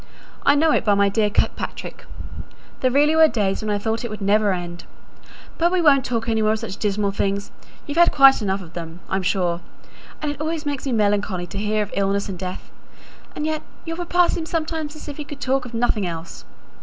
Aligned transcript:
I 0.47 0.55
know 0.55 0.71
it 0.71 0.83
by 0.83 0.95
my 0.95 1.09
dear 1.09 1.29
Kirkpatrick. 1.29 2.05
There 2.79 2.89
really 2.89 3.15
were 3.15 3.27
days 3.27 3.61
when 3.61 3.69
I 3.69 3.77
thought 3.77 4.03
it 4.03 4.09
never 4.19 4.49
would 4.49 4.57
end. 4.57 4.85
But 5.59 5.71
we 5.71 5.79
won't 5.79 6.03
talk 6.03 6.27
any 6.27 6.41
more 6.41 6.53
of 6.53 6.57
such 6.59 6.77
dismal 6.77 7.11
things; 7.11 7.51
you've 7.85 7.99
had 7.99 8.11
quite 8.11 8.41
enough 8.41 8.63
of 8.63 8.73
them, 8.73 9.01
I'm 9.11 9.21
sure, 9.21 9.61
and 10.19 10.31
it 10.31 10.41
always 10.41 10.65
makes 10.65 10.87
me 10.87 10.91
melancholy 10.91 11.45
to 11.45 11.57
hear 11.59 11.83
of 11.83 11.91
illness 11.93 12.27
and 12.27 12.39
death; 12.39 12.71
and 13.35 13.45
yet 13.45 13.61
your 13.85 13.95
papa 13.97 14.31
seems 14.31 14.49
sometimes 14.49 14.95
as 14.95 15.07
if 15.07 15.17
he 15.17 15.23
could 15.23 15.39
talk 15.39 15.65
of 15.65 15.73
nothing 15.75 16.07
else. 16.07 16.45